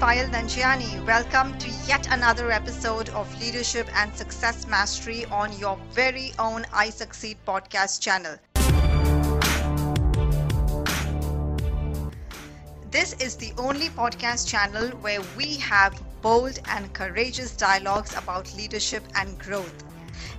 Payal 0.00 0.30
Nanjiani. 0.30 1.04
Welcome 1.06 1.58
to 1.58 1.68
yet 1.86 2.06
another 2.10 2.50
episode 2.50 3.10
of 3.10 3.28
Leadership 3.38 3.86
and 3.94 4.10
Success 4.14 4.66
Mastery 4.66 5.26
on 5.26 5.52
your 5.58 5.76
very 5.92 6.32
own 6.38 6.62
iSucceed 6.72 7.36
podcast 7.46 8.00
channel. 8.00 8.38
This 12.90 13.12
is 13.20 13.36
the 13.36 13.52
only 13.58 13.90
podcast 13.90 14.48
channel 14.48 14.88
where 15.02 15.20
we 15.36 15.56
have 15.56 16.00
bold 16.22 16.58
and 16.70 16.90
courageous 16.94 17.54
dialogues 17.54 18.16
about 18.16 18.54
leadership 18.56 19.02
and 19.16 19.38
growth. 19.38 19.84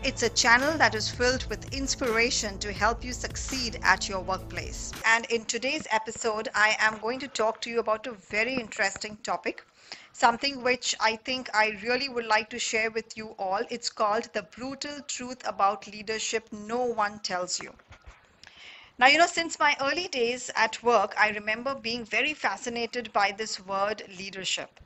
It's 0.01 0.21
a 0.21 0.29
channel 0.29 0.77
that 0.77 0.93
is 0.95 1.09
filled 1.09 1.45
with 1.49 1.65
inspiration 1.73 2.57
to 2.59 2.71
help 2.73 3.03
you 3.03 3.13
succeed 3.13 3.77
at 3.83 4.07
your 4.07 4.21
workplace. 4.21 4.93
And 5.03 5.25
in 5.25 5.45
today's 5.45 5.87
episode, 5.91 6.49
I 6.53 6.75
am 6.79 6.99
going 6.99 7.19
to 7.19 7.27
talk 7.27 7.61
to 7.61 7.69
you 7.69 7.79
about 7.79 8.07
a 8.07 8.11
very 8.13 8.59
interesting 8.59 9.17
topic, 9.17 9.63
something 10.11 10.61
which 10.63 10.95
I 10.99 11.15
think 11.17 11.49
I 11.53 11.77
really 11.83 12.09
would 12.09 12.25
like 12.25 12.49
to 12.51 12.59
share 12.59 12.89
with 12.91 13.17
you 13.17 13.35
all. 13.37 13.61
It's 13.69 13.89
called 13.89 14.33
The 14.33 14.43
Brutal 14.43 15.01
Truth 15.01 15.47
About 15.47 15.87
Leadership 15.87 16.51
No 16.51 16.83
One 16.85 17.19
Tells 17.19 17.59
You. 17.59 17.73
Now, 18.97 19.07
you 19.07 19.17
know, 19.17 19.27
since 19.27 19.59
my 19.59 19.75
early 19.81 20.07
days 20.07 20.51
at 20.55 20.83
work, 20.83 21.13
I 21.17 21.29
remember 21.29 21.75
being 21.75 22.05
very 22.05 22.33
fascinated 22.33 23.11
by 23.11 23.31
this 23.31 23.59
word 23.59 24.03
leadership. 24.07 24.79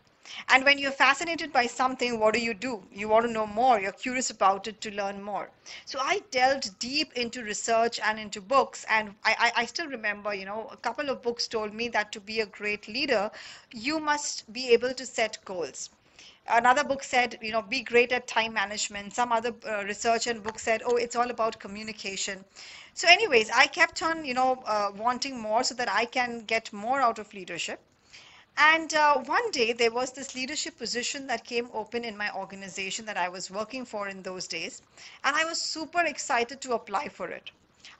And 0.49 0.63
when 0.63 0.77
you're 0.77 0.91
fascinated 0.91 1.51
by 1.53 1.67
something, 1.67 2.19
what 2.19 2.33
do 2.33 2.39
you 2.39 2.53
do? 2.53 2.83
You 2.91 3.09
want 3.09 3.25
to 3.25 3.31
know 3.31 3.45
more. 3.45 3.79
You're 3.79 3.91
curious 3.91 4.29
about 4.29 4.67
it 4.67 4.81
to 4.81 4.91
learn 4.91 5.21
more. 5.21 5.49
So 5.85 5.99
I 5.99 6.21
delved 6.31 6.79
deep 6.79 7.13
into 7.13 7.43
research 7.43 7.99
and 8.03 8.19
into 8.19 8.41
books. 8.41 8.85
And 8.89 9.15
I, 9.23 9.35
I, 9.39 9.61
I, 9.61 9.65
still 9.65 9.87
remember, 9.87 10.33
you 10.33 10.45
know, 10.45 10.67
a 10.71 10.77
couple 10.77 11.09
of 11.09 11.21
books 11.21 11.47
told 11.47 11.73
me 11.73 11.89
that 11.89 12.11
to 12.13 12.19
be 12.19 12.39
a 12.41 12.45
great 12.45 12.87
leader, 12.87 13.31
you 13.71 13.99
must 13.99 14.51
be 14.51 14.69
able 14.69 14.93
to 14.93 15.05
set 15.05 15.37
goals 15.45 15.89
another 16.47 16.83
book 16.83 17.03
said 17.03 17.37
you 17.41 17.51
know 17.51 17.61
be 17.61 17.81
great 17.81 18.11
at 18.11 18.27
time 18.27 18.53
management 18.53 19.13
some 19.13 19.31
other 19.31 19.51
uh, 19.67 19.83
research 19.85 20.27
and 20.27 20.43
book 20.43 20.59
said 20.59 20.81
oh 20.85 20.95
it's 20.95 21.15
all 21.15 21.31
about 21.31 21.59
communication 21.59 22.45
so 22.93 23.07
anyways 23.09 23.49
i 23.49 23.65
kept 23.65 24.03
on 24.03 24.23
you 24.23 24.33
know 24.33 24.61
uh, 24.67 24.91
wanting 24.95 25.39
more 25.39 25.63
so 25.63 25.73
that 25.73 25.89
i 25.89 26.05
can 26.05 26.41
get 26.41 26.71
more 26.71 27.01
out 27.01 27.17
of 27.17 27.33
leadership 27.33 27.79
and 28.57 28.93
uh, 28.93 29.17
one 29.19 29.49
day 29.51 29.71
there 29.73 29.91
was 29.91 30.11
this 30.11 30.35
leadership 30.35 30.77
position 30.77 31.27
that 31.27 31.43
came 31.45 31.69
open 31.73 32.03
in 32.03 32.17
my 32.17 32.31
organization 32.33 33.05
that 33.05 33.17
i 33.17 33.27
was 33.29 33.49
working 33.51 33.85
for 33.85 34.07
in 34.07 34.21
those 34.23 34.47
days 34.47 34.81
and 35.23 35.35
i 35.35 35.45
was 35.45 35.61
super 35.61 36.03
excited 36.05 36.59
to 36.61 36.73
apply 36.73 37.07
for 37.07 37.29
it 37.29 37.51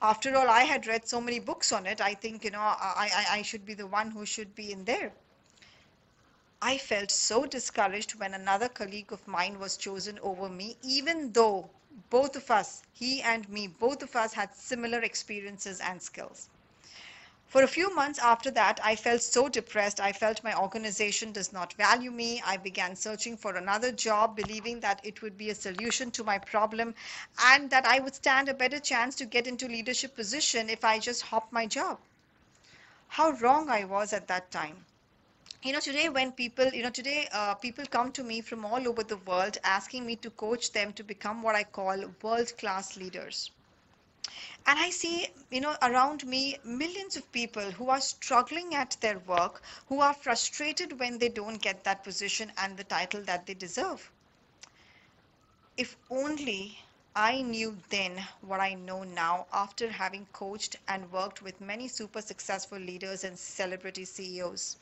after 0.02 0.34
all 0.36 0.48
i 0.48 0.62
had 0.62 0.86
read 0.86 1.06
so 1.06 1.20
many 1.20 1.38
books 1.38 1.72
on 1.72 1.86
it 1.86 2.00
i 2.00 2.14
think 2.14 2.44
you 2.44 2.50
know 2.50 2.60
i, 2.60 3.08
I, 3.14 3.26
I 3.38 3.42
should 3.42 3.64
be 3.66 3.74
the 3.74 3.86
one 3.86 4.10
who 4.10 4.26
should 4.26 4.54
be 4.54 4.72
in 4.72 4.84
there 4.84 5.12
I 6.62 6.78
felt 6.78 7.10
so 7.10 7.44
discouraged 7.46 8.14
when 8.14 8.32
another 8.34 8.68
colleague 8.68 9.12
of 9.12 9.28
mine 9.28 9.58
was 9.58 9.76
chosen 9.76 10.18
over 10.20 10.48
me, 10.48 10.76
even 10.82 11.32
though 11.32 11.70
both 12.10 12.34
of 12.34 12.50
us, 12.50 12.82
he 12.92 13.20
and 13.22 13.48
me, 13.48 13.66
both 13.68 14.02
of 14.02 14.16
us 14.16 14.32
had 14.32 14.54
similar 14.54 15.00
experiences 15.00 15.80
and 15.80 16.02
skills. 16.02 16.48
For 17.46 17.62
a 17.62 17.68
few 17.68 17.94
months 17.94 18.18
after 18.18 18.50
that, 18.52 18.78
I 18.84 18.94
felt 18.96 19.22
so 19.22 19.48
depressed. 19.48 20.00
I 20.00 20.12
felt 20.12 20.44
my 20.44 20.54
organization 20.54 21.32
does 21.32 21.52
not 21.52 21.72
value 21.74 22.10
me. 22.10 22.42
I 22.44 22.56
began 22.56 22.94
searching 22.96 23.36
for 23.36 23.56
another 23.56 23.90
job, 23.92 24.36
believing 24.36 24.80
that 24.80 25.00
it 25.04 25.22
would 25.22 25.36
be 25.36 25.50
a 25.50 25.54
solution 25.54 26.10
to 26.12 26.24
my 26.24 26.38
problem 26.38 26.94
and 27.38 27.70
that 27.70 27.86
I 27.86 28.00
would 28.00 28.14
stand 28.14 28.48
a 28.48 28.54
better 28.54 28.78
chance 28.80 29.16
to 29.16 29.26
get 29.26 29.46
into 29.46 29.66
leadership 29.66 30.14
position 30.14 30.68
if 30.70 30.84
I 30.84 30.98
just 30.98 31.22
hopped 31.22 31.52
my 31.52 31.66
job. 31.66 31.98
How 33.08 33.30
wrong 33.32 33.70
I 33.70 33.84
was 33.84 34.12
at 34.12 34.28
that 34.28 34.50
time 34.52 34.86
you 35.62 35.72
know 35.72 35.80
today 35.80 36.08
when 36.08 36.32
people 36.32 36.66
you 36.68 36.82
know 36.82 36.90
today 36.90 37.28
uh, 37.32 37.54
people 37.54 37.84
come 37.86 38.12
to 38.12 38.22
me 38.22 38.40
from 38.40 38.64
all 38.64 38.86
over 38.88 39.02
the 39.02 39.16
world 39.18 39.58
asking 39.64 40.06
me 40.06 40.16
to 40.16 40.30
coach 40.30 40.72
them 40.72 40.92
to 40.92 41.02
become 41.04 41.42
what 41.42 41.54
i 41.56 41.64
call 41.64 42.04
world 42.22 42.52
class 42.58 42.96
leaders 42.96 43.50
and 44.66 44.76
i 44.80 44.90
see 44.90 45.28
you 45.50 45.60
know 45.60 45.76
around 45.82 46.26
me 46.26 46.58
millions 46.64 47.16
of 47.16 47.30
people 47.30 47.70
who 47.72 47.88
are 47.90 48.00
struggling 48.00 48.74
at 48.74 48.96
their 49.00 49.18
work 49.20 49.62
who 49.88 50.00
are 50.00 50.14
frustrated 50.14 50.98
when 50.98 51.18
they 51.18 51.28
don't 51.28 51.62
get 51.62 51.84
that 51.84 52.02
position 52.02 52.52
and 52.58 52.76
the 52.76 52.82
title 52.84 53.22
that 53.22 53.46
they 53.46 53.54
deserve 53.54 54.10
if 55.76 55.96
only 56.10 56.78
I 57.14 57.40
knew 57.40 57.78
then 57.88 58.26
what 58.42 58.60
I 58.60 58.74
know 58.74 59.02
now 59.02 59.46
after 59.52 59.90
having 59.90 60.26
coached 60.34 60.76
and 60.86 61.10
worked 61.10 61.40
with 61.42 61.62
many 61.62 61.88
super 61.88 62.20
successful 62.20 62.78
leaders 62.78 63.24
and 63.24 63.38
celebrity 63.38 64.04
CEOs. 64.04 64.76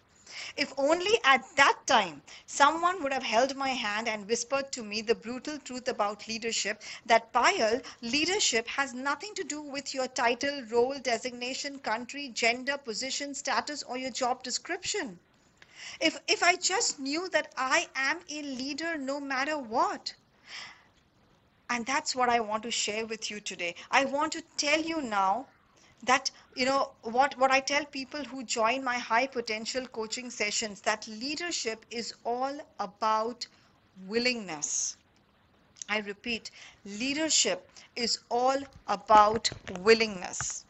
If 0.56 0.72
only 0.78 1.18
at 1.24 1.44
that 1.56 1.86
time 1.86 2.22
someone 2.46 3.02
would 3.02 3.12
have 3.12 3.22
held 3.22 3.56
my 3.56 3.70
hand 3.70 4.08
and 4.08 4.28
whispered 4.28 4.72
to 4.72 4.82
me 4.82 5.02
the 5.02 5.14
brutal 5.14 5.58
truth 5.58 5.88
about 5.88 6.28
leadership 6.28 6.82
that 7.06 7.32
Payal, 7.32 7.84
leadership 8.00 8.66
has 8.68 8.94
nothing 8.94 9.34
to 9.34 9.44
do 9.44 9.60
with 9.60 9.94
your 9.94 10.06
title, 10.08 10.62
role, 10.70 10.98
designation, 10.98 11.78
country, 11.78 12.28
gender, 12.30 12.78
position, 12.78 13.34
status, 13.34 13.82
or 13.82 13.98
your 13.98 14.10
job 14.10 14.42
description. 14.42 15.18
If, 16.00 16.18
if 16.28 16.42
I 16.42 16.56
just 16.56 16.98
knew 16.98 17.28
that 17.30 17.52
I 17.56 17.88
am 17.94 18.20
a 18.30 18.42
leader 18.42 18.96
no 18.96 19.20
matter 19.20 19.58
what. 19.58 20.14
And 21.68 21.84
that's 21.86 22.14
what 22.14 22.28
I 22.28 22.40
want 22.40 22.62
to 22.64 22.70
share 22.70 23.06
with 23.06 23.30
you 23.30 23.40
today. 23.40 23.74
I 23.90 24.04
want 24.04 24.32
to 24.32 24.42
tell 24.56 24.80
you 24.80 25.02
now 25.02 25.46
that 26.04 26.30
you 26.54 26.64
know 26.66 26.92
what 27.02 27.36
what 27.38 27.50
i 27.50 27.60
tell 27.60 27.84
people 27.86 28.24
who 28.24 28.42
join 28.44 28.84
my 28.84 28.98
high 28.98 29.26
potential 29.26 29.86
coaching 29.88 30.30
sessions 30.30 30.80
that 30.82 31.08
leadership 31.08 31.84
is 31.90 32.14
all 32.24 32.58
about 32.78 33.46
willingness. 34.06 34.96
I 35.88 35.98
repeat 35.98 36.50
leadership 36.84 37.70
is 37.94 38.18
all 38.30 38.58
about 38.86 39.50
willingness. 39.68 40.64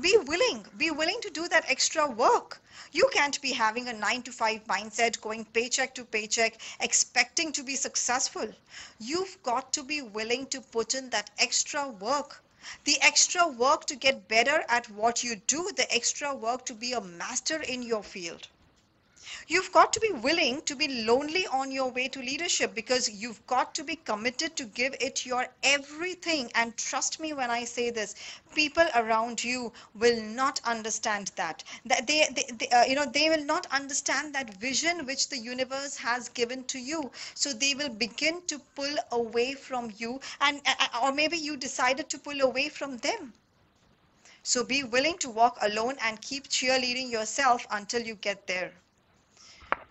Be 0.00 0.16
willing 0.16 0.66
be 0.76 0.90
willing 0.90 1.20
to 1.22 1.30
do 1.30 1.48
that 1.48 1.68
extra 1.68 2.08
work. 2.10 2.62
You 2.92 3.10
can't 3.12 3.40
be 3.42 3.52
having 3.52 3.88
a 3.88 3.92
9 3.92 4.22
to 4.22 4.32
5 4.32 4.64
mindset 4.64 5.20
going 5.20 5.44
paycheck 5.46 5.94
to 5.96 6.04
paycheck 6.04 6.60
expecting 6.80 7.52
to 7.52 7.62
be 7.62 7.76
successful. 7.76 8.52
You've 8.98 9.42
got 9.42 9.72
to 9.74 9.82
be 9.82 10.02
willing 10.02 10.46
to 10.48 10.60
put 10.60 10.94
in 10.94 11.10
that 11.10 11.30
extra 11.38 11.88
work 11.88 12.43
the 12.84 13.00
extra 13.02 13.46
work 13.46 13.84
to 13.86 13.96
get 13.96 14.28
better 14.28 14.64
at 14.68 14.88
what 14.90 15.22
you 15.22 15.36
do, 15.36 15.70
the 15.76 15.92
extra 15.94 16.34
work 16.34 16.64
to 16.66 16.74
be 16.74 16.92
a 16.92 17.00
master 17.00 17.60
in 17.60 17.82
your 17.82 18.02
field. 18.02 18.48
You've 19.48 19.72
got 19.72 19.92
to 19.92 20.00
be 20.00 20.10
willing 20.10 20.62
to 20.62 20.76
be 20.76 21.04
lonely 21.04 21.46
on 21.46 21.70
your 21.70 21.90
way 21.90 22.08
to 22.08 22.20
leadership 22.20 22.74
because 22.74 23.10
you've 23.10 23.46
got 23.46 23.74
to 23.74 23.84
be 23.84 23.96
committed 23.96 24.56
to 24.56 24.64
give 24.64 24.94
it 25.00 25.26
your 25.26 25.46
everything. 25.62 26.50
And 26.54 26.76
trust 26.76 27.20
me 27.20 27.32
when 27.32 27.50
I 27.50 27.64
say 27.64 27.90
this, 27.90 28.14
people 28.54 28.86
around 28.94 29.42
you 29.42 29.72
will 29.94 30.22
not 30.22 30.60
understand 30.64 31.32
that. 31.36 31.64
That 31.84 32.06
they, 32.06 32.28
they, 32.34 32.44
they 32.58 32.68
uh, 32.68 32.84
you 32.84 32.94
know, 32.94 33.06
they 33.06 33.28
will 33.28 33.44
not 33.44 33.66
understand 33.72 34.34
that 34.34 34.54
vision 34.54 35.04
which 35.04 35.28
the 35.28 35.38
universe 35.38 35.96
has 35.96 36.28
given 36.28 36.64
to 36.64 36.78
you. 36.78 37.10
So 37.34 37.52
they 37.52 37.74
will 37.74 37.88
begin 37.88 38.42
to 38.46 38.58
pull 38.74 38.96
away 39.10 39.54
from 39.54 39.92
you, 39.96 40.20
and 40.40 40.60
uh, 40.66 40.74
uh 40.78 41.06
or 41.06 41.12
maybe 41.12 41.36
you 41.36 41.56
decided 41.56 42.08
to 42.10 42.18
pull 42.18 42.40
away 42.40 42.68
from 42.68 42.98
them. 42.98 43.32
So 44.42 44.62
be 44.62 44.84
willing 44.84 45.18
to 45.18 45.30
walk 45.30 45.58
alone 45.62 45.96
and 46.02 46.20
keep 46.20 46.48
cheerleading 46.48 47.10
yourself 47.10 47.66
until 47.70 48.02
you 48.02 48.14
get 48.14 48.46
there. 48.46 48.72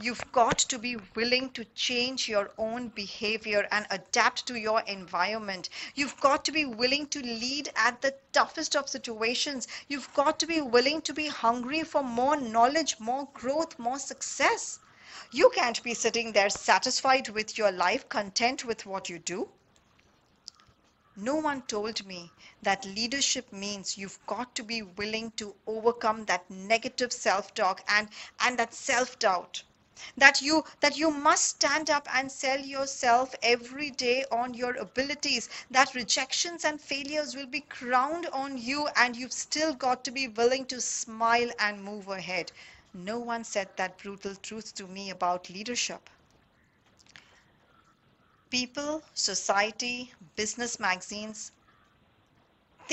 You've 0.03 0.34
got 0.34 0.58
to 0.58 0.78
be 0.78 0.97
willing 1.16 1.52
to 1.52 1.64
change 1.64 2.28
your 2.28 2.52
own 2.58 2.90
behavior 2.90 3.66
and 3.72 3.88
adapt 3.90 4.46
to 4.47 4.59
your 4.59 4.81
environment. 4.81 5.69
You've 5.96 6.19
got 6.19 6.44
to 6.44 6.52
be 6.52 6.66
willing 6.66 7.08
to 7.08 7.22
lead 7.22 7.69
at 7.78 8.02
the 8.02 8.14
toughest 8.34 8.75
of 8.75 8.90
situations. 8.90 9.66
You've 9.88 10.14
got 10.14 10.41
to 10.41 10.46
be 10.46 10.59
willing 10.59 11.02
to 11.03 11.14
be 11.14 11.29
hungry 11.29 11.84
for 11.84 12.03
more 12.03 12.35
knowledge, 12.35 13.00
more 13.00 13.29
growth, 13.34 13.79
more 13.79 13.97
success. 13.97 14.82
You 15.32 15.50
can't 15.55 15.82
be 15.82 15.94
sitting 15.94 16.34
there 16.34 16.49
satisfied 16.49 17.29
with 17.29 17.58
your 17.58 17.72
life, 17.72 18.09
content 18.09 18.66
with 18.66 18.85
what 18.85 19.08
you 19.08 19.20
do. 19.20 19.47
No 21.16 21.35
one 21.35 21.61
told 21.61 22.06
me 22.06 22.34
that 22.61 22.84
leadership 22.84 23.53
means 23.53 23.97
you've 23.97 24.20
got 24.26 24.53
to 24.56 24.64
be 24.64 24.82
willing 24.82 25.32
to 25.38 25.56
overcome 25.66 26.26
that 26.26 26.52
negative 26.52 27.14
self-talk 27.14 27.85
and, 27.88 28.09
and 28.41 28.59
that 28.59 28.73
self-doubt 28.73 29.64
that 30.17 30.41
you 30.41 30.63
that 30.79 30.97
you 30.97 31.09
must 31.11 31.45
stand 31.45 31.90
up 31.90 32.07
and 32.13 32.31
sell 32.31 32.59
yourself 32.59 33.35
every 33.41 33.90
day 33.91 34.25
on 34.31 34.53
your 34.53 34.75
abilities 34.78 35.49
that 35.69 35.93
rejections 35.95 36.63
and 36.66 36.79
failures 36.81 37.35
will 37.35 37.45
be 37.47 37.61
crowned 37.61 38.25
on 38.28 38.57
you 38.57 38.87
and 38.95 39.16
you've 39.16 39.34
still 39.34 39.73
got 39.73 40.03
to 40.03 40.11
be 40.11 40.28
willing 40.28 40.66
to 40.66 40.81
smile 40.81 41.51
and 41.59 41.84
move 41.84 42.07
ahead. 42.07 42.51
No 42.93 43.19
one 43.19 43.43
said 43.43 43.69
that 43.78 43.97
brutal 43.97 44.35
truth 44.35 44.73
to 44.75 44.87
me 44.87 45.09
about 45.09 45.49
leadership. 45.49 46.09
People 48.49 49.03
society 49.13 50.13
business 50.35 50.79
magazines 50.79 51.51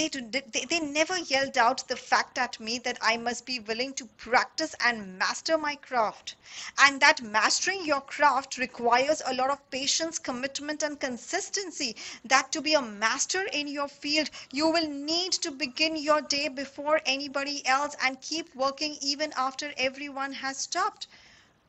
they, 0.08 0.41
they, 0.41 0.64
they 0.64 0.81
never 0.81 1.19
yelled 1.19 1.58
out 1.58 1.87
the 1.88 1.97
fact 1.97 2.38
at 2.38 2.58
me 2.58 2.79
that 2.79 2.99
I 3.02 3.17
must 3.17 3.44
be 3.44 3.58
willing 3.61 3.93
to 3.94 4.06
practice 4.17 4.75
and 4.85 5.19
master 5.19 5.58
my 5.58 5.76
craft. 5.76 6.37
And 6.79 7.00
that 7.00 7.23
mastering 7.23 7.85
your 7.85 8.00
craft 8.00 8.56
requires 8.56 9.20
a 9.26 9.35
lot 9.35 9.50
of 9.50 9.70
patience, 9.70 10.19
commitment, 10.19 10.82
and 10.82 10.99
consistency. 10.99 11.97
That 12.25 12.52
to 12.52 12.61
be 12.61 12.75
a 12.75 12.82
master 12.82 13.43
in 13.52 13.69
your 13.69 13.88
field, 13.88 14.31
you 14.52 14.69
will 14.69 14.88
need 14.88 15.32
to 15.32 15.50
begin 15.50 15.97
your 15.97 16.20
day 16.23 16.49
before 16.49 17.00
anybody 17.05 17.67
else 17.67 17.94
and 18.03 18.20
keep 18.20 18.55
working 18.55 18.96
even 19.00 19.32
after 19.37 19.73
everyone 19.76 20.32
has 20.32 20.56
stopped. 20.56 21.06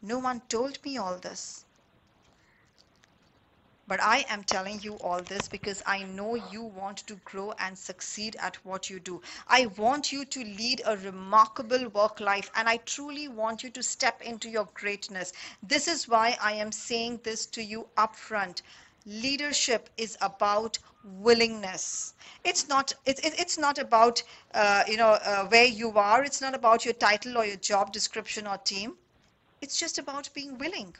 No 0.02 0.20
one 0.20 0.42
told 0.50 0.84
me 0.86 0.98
all 0.98 1.18
this. 1.18 1.66
But 3.92 4.02
I 4.02 4.26
am 4.30 4.46
telling 4.46 4.80
you 4.80 4.94
all 5.00 5.22
this 5.22 5.50
because 5.50 5.84
I 5.86 6.04
know 6.04 6.36
you 6.36 6.64
want 6.64 7.00
to 7.08 7.16
grow 7.26 7.52
and 7.60 7.78
succeed 7.78 8.38
at 8.38 8.56
what 8.64 8.90
you 8.90 9.02
do. 9.02 9.22
I 9.50 9.66
want 9.66 10.14
you 10.14 10.24
to 10.24 10.40
lead 10.40 10.82
a 10.86 10.96
remarkable 10.96 11.90
work 11.90 12.22
life 12.22 12.50
and 12.56 12.70
I 12.70 12.78
truly 12.78 13.28
want 13.28 13.64
you 13.64 13.70
to 13.72 13.84
step 13.84 14.22
into 14.22 14.50
your 14.50 14.70
greatness. 14.76 15.34
This 15.62 15.90
is 15.90 16.08
why 16.08 16.38
I 16.42 16.54
am 16.54 16.72
saying 16.72 17.20
this 17.24 17.46
to 17.48 17.62
you 17.62 17.90
upfront. 17.98 18.62
Leadership 19.06 19.90
is 19.98 20.18
about 20.22 20.80
willingness. 21.04 22.14
It's 22.46 22.70
not. 22.70 22.94
It's 23.06 23.20
it's 23.22 23.58
not 23.58 23.78
about 23.78 24.24
uh, 24.54 24.86
you 24.88 24.96
know 24.96 25.20
uh, 25.22 25.48
where 25.48 25.66
you 25.66 25.92
are. 25.98 26.24
It's 26.24 26.40
not 26.40 26.56
about 26.56 26.86
your 26.86 26.94
title 26.94 27.38
or 27.38 27.46
your 27.46 27.58
job 27.58 27.92
description 27.92 28.48
or 28.48 28.58
team. 28.58 28.94
It's 29.62 29.78
just 29.78 29.98
about 29.98 30.30
being 30.34 30.58
willing. 30.58 30.96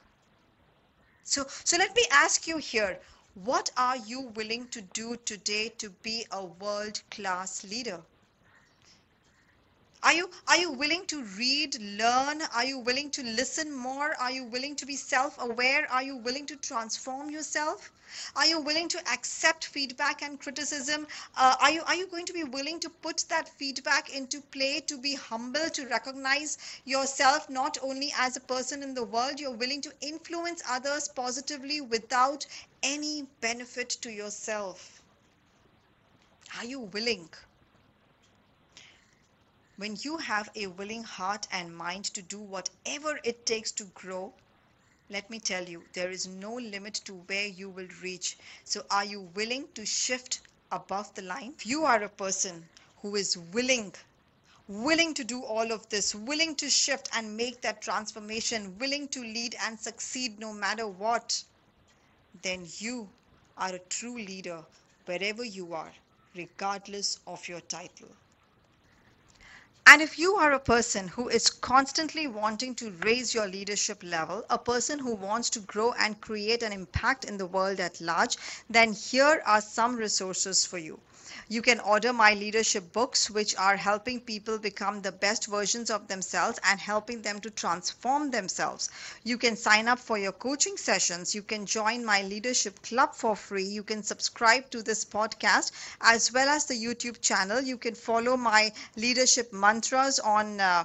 So, 1.24 1.48
so 1.64 1.78
let 1.78 1.96
me 1.96 2.06
ask 2.12 2.48
you 2.48 2.58
here, 2.58 3.00
what 3.34 3.70
are 3.78 3.98
you 3.98 4.22
willing 4.22 4.68
to 4.70 4.82
do 4.82 5.16
today 5.18 5.70
to 5.78 5.90
be 5.90 6.26
a 6.32 6.46
world-class 6.46 7.64
leader? 7.64 8.02
Are 10.04 10.14
you, 10.14 10.32
are 10.48 10.58
you 10.58 10.72
willing 10.72 11.06
to 11.08 11.24
read, 11.38 11.80
learn? 11.80 12.42
Are 12.56 12.66
you 12.66 12.80
willing 12.80 13.12
to 13.12 13.24
listen 13.24 13.72
more? 13.72 14.16
Are 14.20 14.32
you 14.32 14.46
willing 14.46 14.76
to 14.78 14.86
be 14.88 14.96
self-aware? 14.96 15.88
Are 15.92 16.02
you 16.02 16.18
willing 16.18 16.48
to 16.48 16.56
transform 16.56 17.30
yourself? 17.30 17.92
Are 18.36 18.48
you 18.48 18.60
willing 18.60 18.88
to 18.90 18.98
accept 19.14 19.66
feedback 19.66 20.24
and 20.24 20.40
criticism? 20.40 21.06
Uh, 21.38 21.56
are, 21.62 21.70
you, 21.70 21.84
are 21.84 21.94
you 21.94 22.08
going 22.08 22.26
to 22.26 22.34
be 22.34 22.44
willing 22.44 22.80
to 22.80 22.90
put 22.90 23.26
that 23.30 23.48
feedback 23.48 24.10
into 24.10 24.42
play, 24.42 24.80
to 24.88 24.98
be 24.98 25.14
humble, 25.14 25.70
to 25.70 25.86
recognize 25.86 26.58
yourself 26.84 27.48
not 27.48 27.78
only 27.84 28.12
as 28.18 28.36
a 28.36 28.42
person 28.42 28.82
in 28.82 28.96
the 28.96 29.04
world, 29.04 29.40
you're 29.40 29.52
willing 29.52 29.82
to 29.82 29.94
influence 30.02 30.64
others 30.68 31.10
positively 31.10 31.80
without 31.80 32.44
any 32.82 33.28
benefit 33.40 33.90
to 34.02 34.12
yourself? 34.12 35.04
Are 36.58 36.66
you 36.66 36.80
willing? 36.80 37.30
When 39.82 39.98
you 40.04 40.18
have 40.18 40.48
a 40.54 40.68
willing 40.68 41.04
heart 41.04 41.48
and 41.52 41.76
mind 41.76 42.06
to 42.14 42.22
do 42.22 42.38
whatever 42.38 43.20
it 43.24 43.48
takes 43.48 43.72
to 43.72 43.86
grow, 43.86 44.32
let 45.10 45.28
me 45.32 45.40
tell 45.40 45.68
you, 45.68 45.84
there 45.94 46.12
is 46.12 46.28
no 46.28 46.54
limit 46.54 47.02
to 47.06 47.16
where 47.16 47.48
you 47.48 47.68
will 47.68 47.88
reach. 48.00 48.38
So, 48.64 48.86
are 48.92 49.04
you 49.04 49.22
willing 49.34 49.68
to 49.74 49.84
shift 49.84 50.42
above 50.72 51.12
the 51.16 51.24
line? 51.24 51.56
If 51.58 51.66
you 51.66 51.84
are 51.86 52.04
a 52.04 52.10
person 52.10 52.70
who 53.02 53.16
is 53.16 53.36
willing, 53.36 53.96
willing 54.68 55.16
to 55.16 55.24
do 55.24 55.44
all 55.44 55.72
of 55.72 55.90
this, 55.90 56.14
willing 56.14 56.54
to 56.58 56.70
shift 56.70 57.10
and 57.16 57.36
make 57.36 57.62
that 57.62 57.82
transformation, 57.82 58.78
willing 58.78 59.08
to 59.08 59.22
lead 59.22 59.56
and 59.64 59.80
succeed 59.80 60.38
no 60.38 60.54
matter 60.54 60.88
what, 60.88 61.44
then 62.44 62.68
you 62.78 63.10
are 63.58 63.74
a 63.74 63.80
true 63.90 64.20
leader 64.20 64.64
wherever 65.06 65.44
you 65.44 65.74
are, 65.74 65.92
regardless 66.36 67.20
of 67.26 67.48
your 67.48 67.62
title. 67.62 68.10
And 69.86 70.02
if 70.02 70.18
you 70.18 70.36
are 70.36 70.54
a 70.54 70.60
person 70.60 71.10
who 71.10 71.28
is 71.28 71.50
constantly 71.50 72.26
wanting 72.26 72.76
to 72.76 72.92
raise 73.04 73.34
your 73.34 73.48
leadership 73.48 74.02
level, 74.04 74.46
a 74.50 74.58
person 74.58 75.00
who 75.00 75.16
wants 75.16 75.50
to 75.52 75.60
grow 75.60 75.92
and 76.00 76.22
create 76.22 76.64
an 76.64 76.72
impact 76.72 77.26
in 77.26 77.38
the 77.38 77.46
world 77.46 77.80
at 77.80 78.00
large, 78.00 78.38
then 78.70 78.94
here 78.94 79.44
are 79.46 79.62
some 79.62 79.98
resources 79.98 80.66
for 80.66 80.78
you. 80.78 81.00
You 81.48 81.62
can 81.62 81.80
order 81.82 82.14
my 82.14 82.34
leadership 82.34 82.94
books, 82.94 83.30
which 83.30 83.56
are 83.58 83.76
helping 83.76 84.22
people 84.22 84.58
become 84.58 85.02
the 85.02 85.12
best 85.12 85.48
versions 85.48 85.90
of 85.90 86.08
themselves 86.08 86.60
and 86.64 86.80
helping 86.80 87.22
them 87.22 87.42
to 87.42 87.50
transform 87.50 88.32
themselves. 88.32 88.90
You 89.24 89.38
can 89.38 89.58
sign 89.58 89.88
up 89.88 90.00
for 90.00 90.18
your 90.18 90.32
coaching 90.32 90.78
sessions. 90.78 91.36
You 91.36 91.42
can 91.42 91.66
join 91.66 92.06
my 92.06 92.22
leadership 92.22 92.82
club 92.82 93.16
for 93.16 93.36
free. 93.36 93.66
You 93.66 93.84
can 93.84 94.02
subscribe 94.04 94.70
to 94.72 94.82
this 94.82 95.04
podcast 95.04 95.72
as 96.00 96.32
well 96.32 96.48
as 96.48 96.66
the 96.66 96.82
YouTube 96.82 97.22
channel. 97.22 97.62
You 97.62 97.78
can 97.78 97.96
follow 97.96 98.38
my 98.38 98.72
leadership 98.96 99.52
mantras 99.82 100.20
on. 100.20 100.60
Uh, 100.60 100.84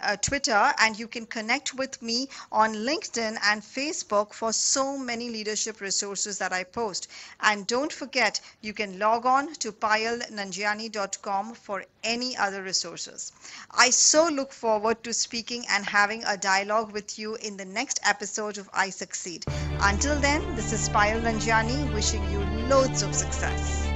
uh, 0.00 0.14
Twitter, 0.14 0.72
and 0.78 0.96
you 0.96 1.08
can 1.08 1.26
connect 1.26 1.74
with 1.74 2.00
me 2.00 2.28
on 2.52 2.72
LinkedIn 2.72 3.36
and 3.42 3.60
Facebook 3.60 4.32
for 4.32 4.52
so 4.52 4.96
many 4.96 5.28
leadership 5.28 5.80
resources 5.80 6.38
that 6.38 6.52
I 6.52 6.62
post. 6.62 7.08
And 7.40 7.66
don't 7.66 7.92
forget, 7.92 8.40
you 8.60 8.72
can 8.72 9.00
log 9.00 9.26
on 9.26 9.52
to 9.54 9.72
payalnanjiani.com 9.72 11.54
for 11.54 11.84
any 12.04 12.36
other 12.36 12.62
resources. 12.62 13.32
I 13.72 13.90
so 13.90 14.28
look 14.28 14.52
forward 14.52 15.02
to 15.02 15.12
speaking 15.12 15.64
and 15.68 15.84
having 15.84 16.22
a 16.22 16.36
dialogue 16.36 16.92
with 16.92 17.18
you 17.18 17.34
in 17.34 17.56
the 17.56 17.64
next 17.64 17.98
episode 18.04 18.56
of 18.58 18.70
iSucceed. 18.70 19.42
Until 19.80 20.14
then, 20.20 20.54
this 20.54 20.72
is 20.72 20.88
Payal 20.90 21.22
Nanjiani 21.22 21.92
wishing 21.92 22.22
you 22.30 22.38
loads 22.68 23.02
of 23.02 23.16
success. 23.16 23.87